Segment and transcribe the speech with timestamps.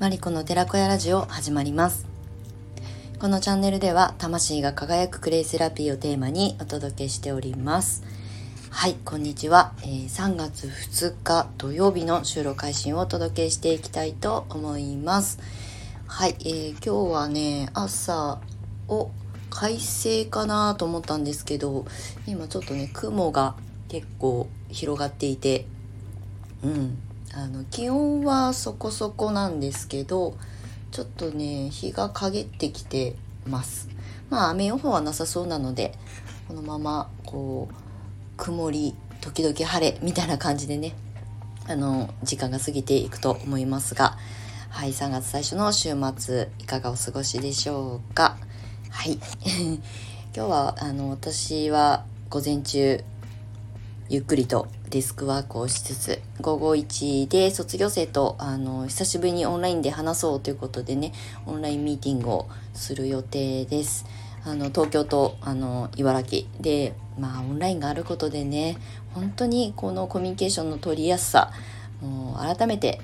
[0.00, 2.06] マリコの寺子屋ラジオ始まります。
[3.18, 8.04] このチャンネルでは魂が輝くクレイセラピーをテーマにお届けしております。
[8.70, 15.40] はいこんにちは、えー、3月2日土曜日の収録配信をお届けしていきたいと思います。
[16.06, 18.38] はい、えー、今日はね朝
[18.86, 19.10] を
[19.50, 21.86] 快晴かなと思ったんですけど
[22.24, 23.56] 今ちょっとね雲が
[23.88, 25.66] 結構広がっていて
[26.62, 26.98] うん。
[27.34, 30.36] あの気温はそこそこなんですけど
[30.90, 33.88] ちょっとね日が陰ってきてます。
[34.30, 35.94] まあ雨予報はなさそうなので
[36.48, 37.74] このままこう
[38.36, 40.94] 曇り時々晴れみたいな感じでね
[41.66, 44.16] あの時間が過ぎていくと思いますが
[44.70, 48.36] はい3月最初の週末いかがお過ごしでしょうか。
[48.90, 49.18] はい。
[50.36, 53.02] 今日はあの私は午前中
[54.08, 61.12] ゆっくりとデスクワークをしつつ午後1で卒業生とあの久しぶりにオンラインで話そうということでね
[61.46, 64.06] オンラインミーティングをする予定です。
[64.44, 68.78] あの東京とあの茨城でまあオンラインがあることでね
[69.14, 71.52] 本当にこのコミュニケーションの取りやすさ
[72.00, 73.00] もう改めて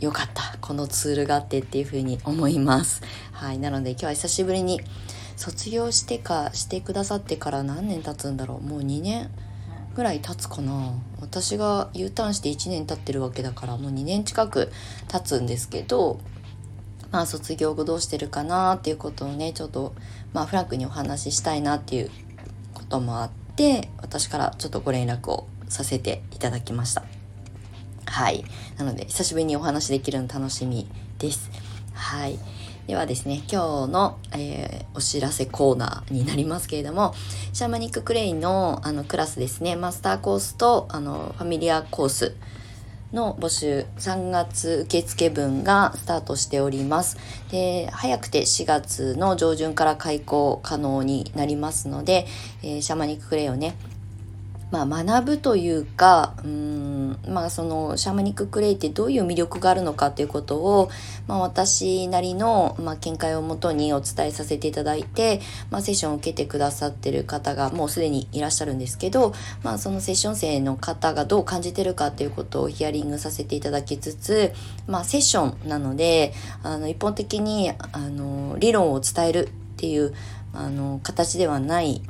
[0.00, 3.02] 良かったこのツールがあってっていうふうに思います。
[3.32, 4.80] はいなので今日は久しぶりに
[5.36, 9.30] 卒業してかしてくださってから何年経つんだろうもう2年
[9.98, 10.92] ぐらい経つかな。
[11.20, 14.70] 私が U ターンして1年経ってるわけだからもう2年近く
[15.08, 16.20] 経つんですけど
[17.10, 19.96] まあ卒業後どうしてるかなっていうことをねちょっと
[20.32, 22.10] まあフランクにお話ししたいなっていう
[22.74, 27.02] こともあって私からちょっとご連絡をさせていただきました。
[28.06, 28.44] はい。
[28.76, 31.50] なので久しぶりにお話できるの楽しみです。
[31.92, 32.38] はい。
[32.88, 37.12] ではですね、今日の、えー、お知らせコーナーになりますけれども、
[37.52, 42.34] シャーマニッククレイのあのクラスですね、マスターコースとあのファミリアコース
[43.12, 47.18] の募集3月受付分がスタートしております。
[47.50, 52.26] で、早くて4月の上旬から開講可能になりますので、
[52.62, 53.76] えー、シャーマニッククレイをね、
[54.70, 60.90] まあ、学ぶというかうんまあそのシャーマニッククレイってどういう魅力があるのかということを、
[61.26, 65.40] まあ、私なりの、まあ、見解をもとにお伝えさせていただいて、
[65.70, 74.52] まあ、セッションを受けてくださってる方がもうすでにいらっしゃるんですけど、まあ、そのセッション生の方がどう感じてるかということをヒアリングさせていただきつつ、
[74.86, 80.14] まあ、セッションなのであの一方的にあの理論を伝えるっていう
[80.52, 82.02] あの形ではない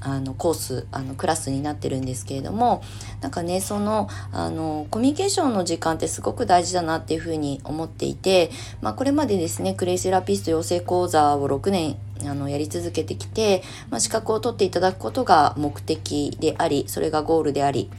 [0.00, 2.82] あのコースあのクラスになってるんですけれども
[3.20, 17.90] なんかねそのあのコミュニケーションの時間ってすごく大事だなっていうふうに思っていて、まあ、これまでですねクレイセラピスト養成講座を6年あのやり続けてきて、まあ、資格を取っていただくことが目的でありそれがゴールであり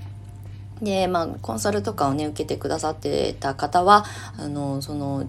[0.81, 4.05] でまあコンサルとかをね受けてくださってた方は
[4.37, 5.27] あのその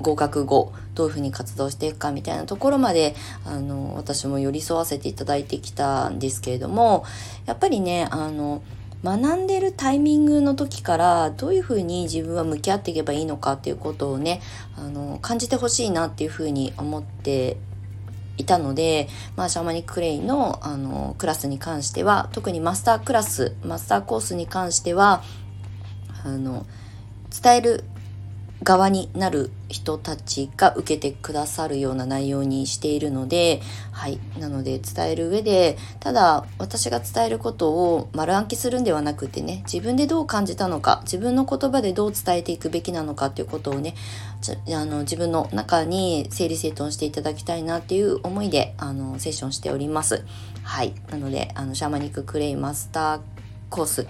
[0.00, 3.14] 合格後どういうふうに活動していくかみたいなところまで
[3.44, 7.04] あの私も寄り添わせていただいてきたんですけれども
[7.46, 8.62] やっぱりねあの
[9.04, 14.40] 学んでるタイミングの時からどういうふうに自分は向き合っていけばいいのかっていうことをね
[14.76, 17.56] あの感じてほしいなっていうふうに思って
[18.38, 25.22] いたので、まあ、シャーマニック・クレイのあのクラスに関しては特にマスタークラスマスターコースに関しては
[26.24, 26.64] あの
[27.42, 27.84] 伝える
[28.62, 34.18] 側になる人たちが受けてくださるような内容にしているので、はい。
[34.38, 43.94] なので伝える上で、ただ私が伝えることを丸暗記するんではなくてね、自分でどう感じたのか、自分の言葉でどう伝えていくべきなのかっていうことをね、
[44.68, 50.24] あの自分の中に整理整頓していただきたいなっていう思いで、あの、セッションしております。
[50.62, 50.94] はい。
[51.10, 53.20] なので、あの、シャーマニッククレイマスター
[53.70, 54.06] コース、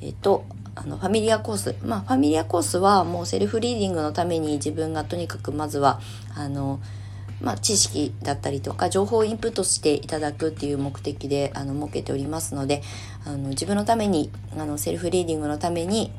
[0.00, 0.44] えっと、
[0.76, 6.00] あのファミリアコースまあファミリアコースはもうセルフリーディングのために自分がとにかくまずは
[6.34, 6.80] あの
[7.40, 12.82] まあ、知識だったりとか情報をインプットしていただくっていう目的であの設けておりますので
[13.26, 16.12] あの自分のためにあのセルフリーディングのために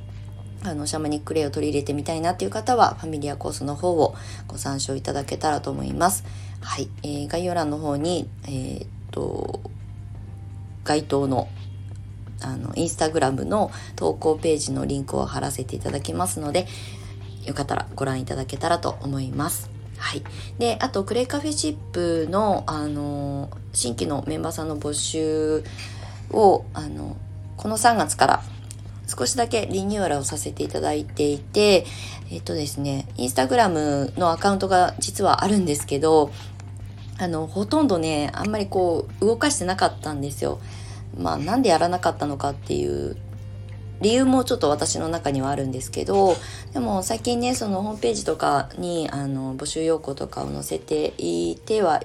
[0.63, 4.15] あのシャマニックレイを取り入れてみたいなっていう方はファミリアコースの方を
[4.47, 6.23] ご参照いただけたらと思います。
[6.61, 9.59] はい、えー、概要欄の方に、えー、っと
[10.83, 11.47] 該当の
[12.41, 16.67] あのインスタグラムの投稿ページのリンクを貼らせていただきますので
[17.45, 19.77] よかったらご覧いただけたらと思います。
[19.97, 20.23] はい。
[20.59, 25.63] で、あと、クレイカフェシップの、あの、新規のメンバーさんの募集
[26.31, 27.17] を、あの、
[27.55, 28.43] この3月から
[29.07, 31.85] 少しだけリニューアルをさせていただいていて、
[32.29, 36.31] えっとですね、インスタグラムのアカウントが実はあるんですけど、
[37.17, 40.59] あの、ほとんどね、あんまりこう、動かしてなかったんですよ。
[41.17, 43.17] まあ、なんでやらなかったのかっていう
[44.01, 46.35] 理由もちょっと私の中にはあるんですけど
[46.73, 52.03] でも最近ねそのホームページとかにあの募集要項とかを載せていては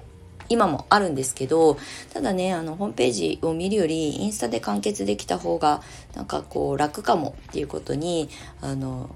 [0.48, 1.76] 今もあるんですけど
[2.12, 5.82] ただねあのホームページを見るよりインスタで完結できた方が
[6.14, 8.28] なんかこう楽かもっていうことに
[8.60, 9.10] あの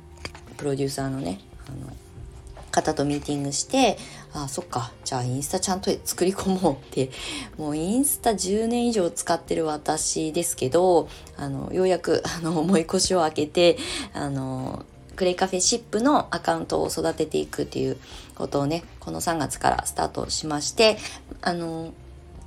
[0.57, 1.93] プロデューサーのねあの
[2.76, 3.96] 方とミーティングして
[4.34, 7.11] あそっかじゃあインスタちゃんと作り込もうって。
[7.56, 13.78] もうインスタ10年以上使ってる私ですけどあのようやく あの思い越しを開けて
[14.12, 14.84] あの
[15.17, 17.96] クレイカフェシップのアカウントを育てていくっていう
[18.34, 20.99] ことをねこの3月からスタートしまして
[21.40, 21.93] あの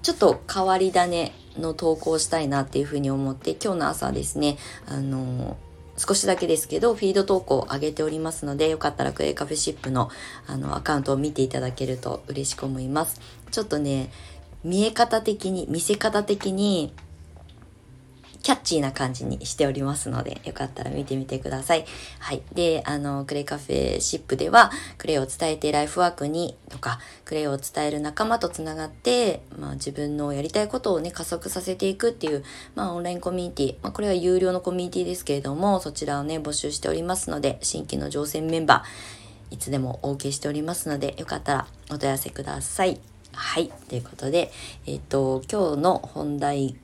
[0.03, 5.57] ちょっと変わり種の投稿したいなっていうふうに思って今日の朝ですねあの
[5.99, 10.09] 少しだけですけど、フィード投稿を上げておりますので、よかったらクレイカフェシップの
[10.47, 13.19] あのアカウントを見ていただけると嬉しく思います。
[13.51, 14.09] ちょっとね、
[14.63, 16.93] 見え方的に、見せ方的に、
[18.41, 21.85] キャッチーな感じにしておりますので、よかったら見てみてください。
[22.19, 22.41] はい。
[22.53, 32.43] で、あの、クレイカフェシップでは、クレイを伝えてライフワークにとか、クレイを伝える仲間とつながって、まあ自分のやりたいことをね、加速させていくっていう、
[32.75, 42.99] まあオンラインコミュニティ、まあこれは有料のコミュニティですけれども、そちらをね、募集しておりますので、新規の乗船メンバー、いつでもお受けしておりますので、よかったらお問い合わせください。
[43.33, 43.69] はい。
[43.89, 44.51] ということで、
[44.85, 46.75] えっ、と、今日の本題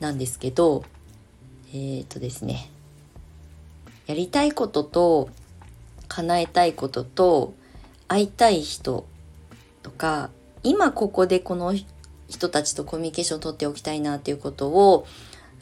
[0.00, 0.84] なんですけど、
[1.68, 2.70] えっ、ー、とですね、
[4.06, 5.28] やりたいことと
[6.08, 7.54] 叶えたいことと
[8.08, 9.06] 会いたい人
[9.82, 10.30] とか、
[10.62, 11.74] 今ここでこの
[12.28, 15.06] 人たちとコミュニケーションを取っておきたいなっていうことを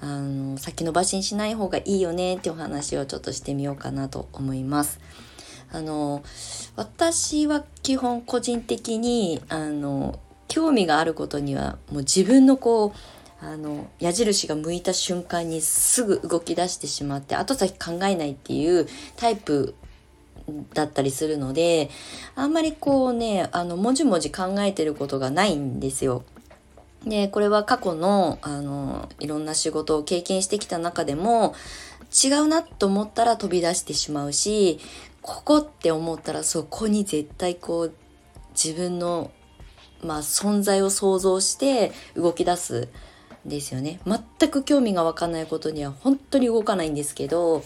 [0.01, 5.01] あの先延ばしにしない方がいいよねってお話をちょっとしてみようかなと思います。
[5.71, 6.23] あの
[6.77, 12.93] 私は基本個人的にあの興味があることにはもう自分のこう
[13.41, 19.75] あの矢印が向いた瞬間にすぐ動き出してしまって後先考えないっていうタイプ
[20.75, 21.91] だったりするので
[22.35, 26.25] あんまりこうねあのもじもじ考えてることがないんですよ。
[27.07, 31.55] でこれは過去のあのいろんな仕事を経験してきた中でも
[32.13, 34.81] 違うなと思ったら飛び出してしまうし
[35.23, 37.93] ここって思ったらそこに絶対こう
[38.53, 39.31] 自分の
[40.03, 42.89] まあ存在を想像して動き出す
[43.49, 47.65] ですよね全く興味がわかないことには本当に動かないんですけど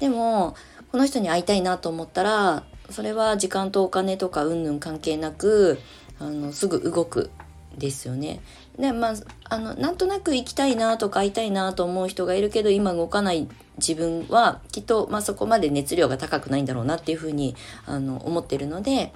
[0.00, 0.56] でも
[0.90, 5.78] この人に会いたいなと思ったらそれは時間とお金とかうんぬん関係なく
[6.18, 7.30] あのすぐ動く
[7.78, 8.40] ですよね。
[8.78, 9.14] でまあ
[9.44, 17.54] あのなんとなく行きたいなとか会いたいなと思う人がいるけど今動かない自分はきっと、まあ、そこまで熱量が高くないんだろうなっていうふうに
[17.86, 19.12] あの思ってるので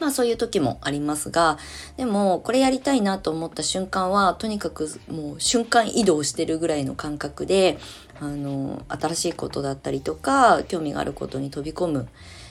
[0.00, 1.58] まあそういう時もありますが、
[1.96, 7.78] でもこれやりたいなと思った瞬間は、とにかくもう瞬間移動してるぐらいの感覚で、
[8.20, 12.08] あの、新しいことだったりとか、興味があることに飛び込む。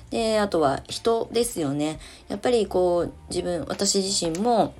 [0.09, 1.99] で、あとは人ですよね。
[2.27, 4.73] やっぱりこう、自分、私自身も、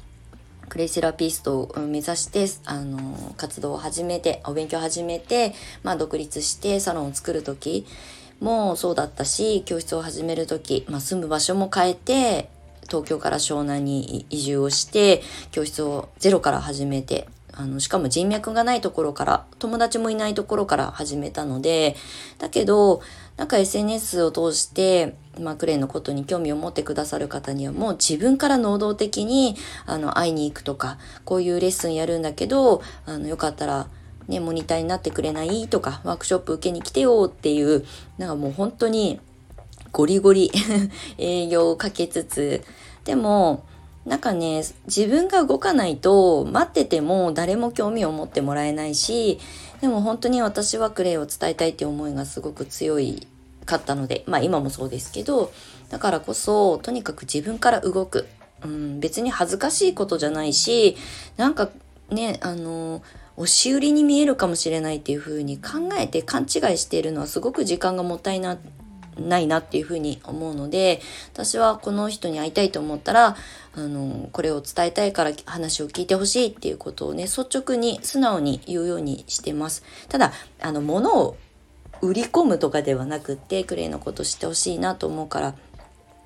[0.68, 5.54] クレイセラピストを目指して、あの、活動を始めて、お勉強を始めて、
[5.84, 7.86] まあ独立してサロンを作る時
[8.40, 12.50] もそうだったし、教室を始める時、まあ住む場所も変えて、
[12.88, 15.22] 東京から湘南に移住をして
[15.52, 17.28] 教室をゼロから始めて
[17.58, 21.96] あのしかも人脈がないところから友達もいないところから始めたので
[22.38, 23.01] だけど
[23.38, 33.88] なんか SNS を通して、まあ、クレイのことに興味を持ってくださる方にはもう自分から能動的にあの会いに行くとかこういうレッスンやるんだけどあのよかったら
[34.27, 35.68] ね、モニターになってくれない？
[35.68, 37.86] とか、ワークショップ受けに来てよっていう、
[38.18, 39.20] なんかもう本当に
[39.96, 40.52] ゴリゴリ
[41.18, 42.62] 営業をかけつつ、
[43.06, 43.64] でも、
[44.06, 49.40] なんかね、自分が動かないと待ってても誰も興味を持ってもらえないし、
[49.80, 53.25] でも本当に私はクレイを伝えたいって思いがすごく強い
[53.66, 55.54] かったので、まあ今もそうですけど、
[55.90, 58.28] だからこそとにかく自分から動く。
[58.64, 60.98] うん、別に恥ずかしいことじゃないし、
[61.38, 61.70] なんか
[62.10, 63.02] ね、あの、
[63.38, 68.58] 押し売りに見えるかもしれないっていう風に考えて勘違いしているのはすごく時間がもったいな
[69.19, 71.01] ないなっていうふうに思うので
[71.34, 73.36] 私はこの人に会いたいと思ったら
[73.75, 79.84] あのこれを伝えたいから話を聞いてほしいっていうことをね率直に素直に言うようにしてます。
[80.10, 80.31] ただ
[80.62, 81.38] あの物を
[82.01, 85.55] 売り込むとかではなくってクレイのこと知ってほしいなと思うから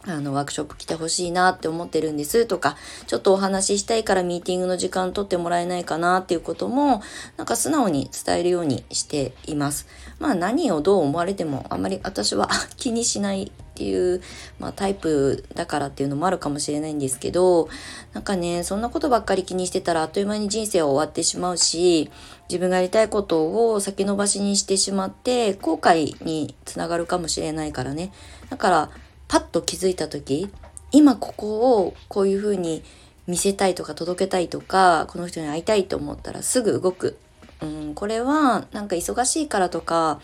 [0.06, 2.78] あの、ワークショップ来てほしいなって思ってるんですとか、
[3.08, 7.02] ちょっとお話ししたいからミーティングの時間取ってもらえないかなっていうことも、
[7.38, 9.88] なんか素直に伝えるようにしています。
[10.20, 14.22] まあ何をどう思われてもあんまり私は 気にしないっていう、
[14.60, 17.70] まあ、タイプだからっていうのもあるかもしれないんですけど、
[18.14, 22.10] なんかね、そんなことばっかり気にしてたらあっという間に人生は終わってしまうし、
[22.50, 28.12] 自分がやりたいことを先延ばしにしてしまって後悔につながるかもしれないからね。
[28.50, 28.90] だから
[29.30, 30.50] パッと気づいた時
[30.92, 32.84] 今ここをこういうふうに
[33.28, 37.18] 見せたいとか届けたいとかこの人に会いたいと思ったらすぐ動く、
[37.62, 40.20] うん、これはなんか忙しいからとか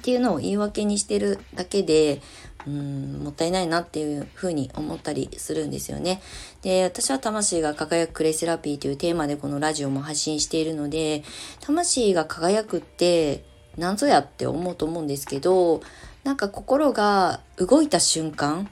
[0.00, 2.22] っていうのを言い訳にしてるだけで
[2.66, 6.22] うんもったいないなっていうふうに思ったりするんですよね。
[6.62, 11.24] で私は魂が輝くクレイセラピーというテーマでこのラジオも発信しているので
[11.60, 13.44] 魂が輝くって
[13.76, 15.82] 何ぞやって思うと思うんですけど
[16.24, 18.68] なんか心が動いた瞬間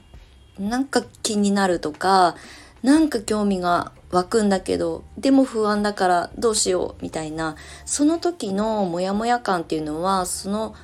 [0.58, 2.34] なんか気になるとか
[2.82, 10.74] なんか興味が湧くんだけどでも不安だからどうしようみたいなその時のモヤモヤ感っていうのはその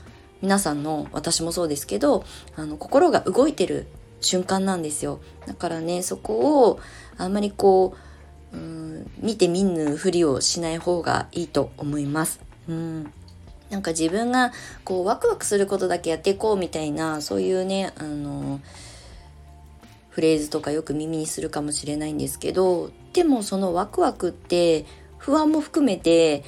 [0.40, 2.24] 皆さんの私もそうですけど
[2.56, 3.86] あの心が動いてる
[4.20, 6.80] 瞬間なんですよだからねそこを
[7.16, 7.94] あんまりこ
[8.52, 12.40] ううん見て見ぬふりをしない方がいいと思います。
[12.68, 13.12] うん
[13.70, 14.52] なんか自分が
[14.84, 18.60] こうワクワクすることだけやっていこうみたいなそういうねあの
[20.10, 24.84] フレーズとかよく耳にするかもしれないんですけどでもそのワクワクって
[25.18, 26.44] 不安も含めて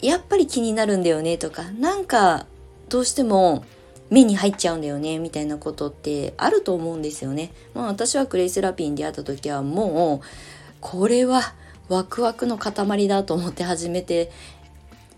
[0.00, 2.46] やっぱり気になるんだよねとかなんか
[2.88, 3.64] どうしても
[4.10, 7.52] 目に入っちゃうんだよねみたいなことってあると思うんですよね。
[7.74, 10.26] まあ、私はクレイセラピーに出会った時はもう
[10.80, 11.54] これは
[11.88, 14.30] ワクワクの塊だと思って始めて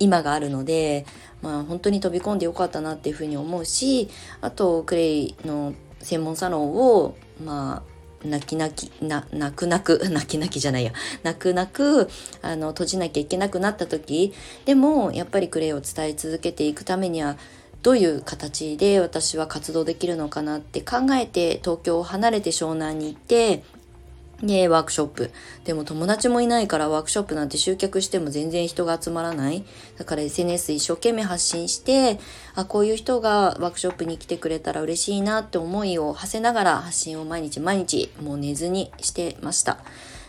[0.00, 1.07] 今があるので、
[1.42, 4.09] まあ、本当に飛び込んでよかったなっていうふうに思うし
[4.40, 7.14] あとクレイの専門サロンを
[7.45, 7.90] まあ
[8.26, 10.92] 泣き泣きな泣く泣く 泣き泣きじゃないや。
[11.23, 12.09] 泣く泣く
[12.42, 17.37] あの閉じなきゃいけなくなった時でもやっぱりクレイを伝え続けていくためには
[17.83, 23.62] どういう形で私は活動できるのかなって考えて東京を離れて湘南に行って
[24.43, 25.31] で、ワークショップ。
[25.65, 29.65] でも友達もいないからワークショップなんて集客しても全然人が集まらない。
[29.99, 32.19] だから SNS 一生懸命発信して、
[32.55, 39.79] あ、こういう人がワークショップに来てくれたら嬉しいなって思いを馳せながら発信を毎日毎日もう寝ずにしてました。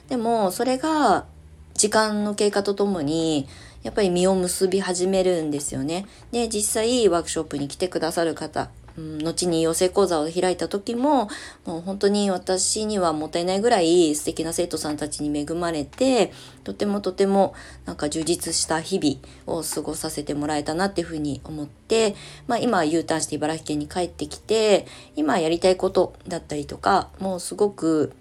[0.09, 1.25] でもそれが
[1.73, 3.47] 時間の経過とともに
[3.83, 6.05] やっぱり実を結び始めるんですよね。
[6.31, 11.29] で、実際ワークショップに来てくださる方、うん、後に養成講座を開いた時も、
[11.65, 16.31] もう本当に私にはもったいないぐらい素敵な生徒さんたちに恵まれて、
[16.63, 17.53] とてもとても
[17.85, 22.15] なんか充実した日々を過ごさせてもらえたなっていうふうに思って、
[22.47, 28.13] まあ今 U ターンして茨城県に帰ってきて、今やりたいことだったりとか、もうすごく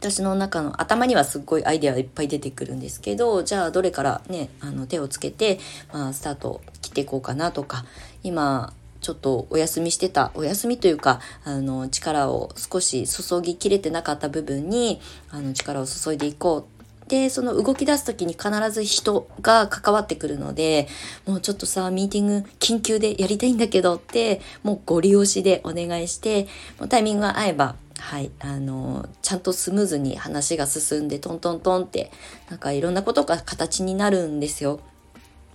[0.00, 5.58] 私の中の頭にはすっごいアイデアいっぱい出てくるんですけどじゃあどれからねあの手をつけて、
[5.92, 7.84] まあ、スタート切っていこうかなとか
[8.22, 16.80] 今ちょっとお休みしてた、お休みというか、あの、力を少し注ぎきれてなかった部分に、あの、力を注いでいこう。
[17.08, 20.86] で、その動き出す時に必ず人が関わってくるので、
[21.26, 26.44] もうちょっとさ、ミーティング緊急でやりたいんだけどって、もうご利用しでお願いして、
[26.78, 32.10] もうタイミングが合えば、はい、あの、ちゃんとスムーズに話が進んで、トントントンって、
[32.48, 34.80] なんかいろんなことが形になるんですよ。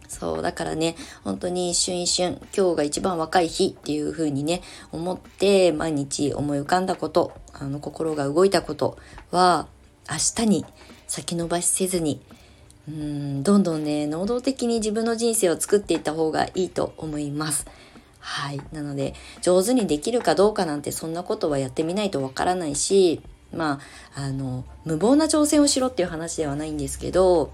[0.08, 8.98] そう、だからね、本当に一瞬一瞬、今日が一番若い日っていう風にね、思って、毎日思い浮かんだこと、あの、心が動いたこと
[9.32, 9.68] は、
[10.10, 10.66] 明日に
[11.08, 12.22] 先延ばしせずに、
[12.88, 17.66] うん、どんどんね、能動的に自分の人生を作っていった方がいいと思います。
[18.20, 18.62] はい。
[18.72, 23.22] なので、上手にできるかどうかなんてそんなことはやってみないとわからないし、
[23.54, 23.80] ま
[24.16, 27.52] あ、あの、無謀な挑戦をしろっていう話ではないんですけど、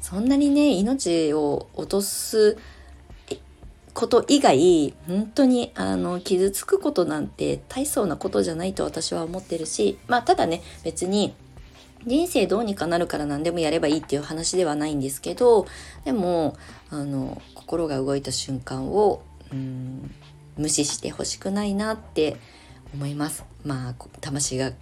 [0.00, 2.56] そんなにね命を落とす
[3.92, 11.34] こと以外本当にあの傷つくことなんて大層なことじゃないと私は思ってるしまあただね別に
[12.06, 15.66] 人生どうにかなるから何でもやればいいっていう話ではないんですけど
[16.04, 16.56] でも
[16.90, 20.14] あの心が動いた瞬間をうん
[20.56, 22.36] 無視してほしくないなって
[22.94, 23.44] 思います。
[23.64, 24.72] まあ魂が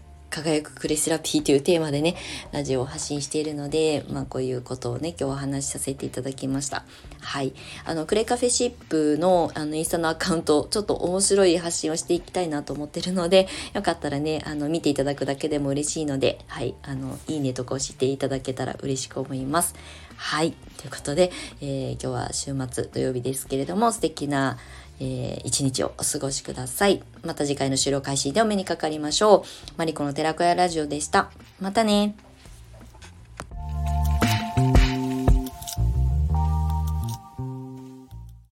[0.43, 2.17] 輝くクレセラピーというテーマでね、
[2.51, 6.85] ラジオを発信しているので、まあこういうことをね、今日お話しさせていただきました。
[7.21, 7.53] はい。
[7.85, 16.75] あの、クレカフェシップのあのインスタのアカウント、ちょっと面白い発信をしていきたいなと思ってるので、よかったらね、あの、見ていただくだけでも嬉しいので、はい。
[16.83, 19.77] あの、いいねとか押していただけたら嬉しく思います。
[20.17, 20.53] はい。
[20.79, 24.59] ということで、えー、今日は週末土曜日ですけれども、素敵な
[25.01, 27.03] えー、一日をお過ごしください。
[27.25, 29.43] また次回の収録開始でお目にかかりましょう。
[29.77, 31.31] マリコの寺子屋ラジオでした。
[31.61, 32.15] またね。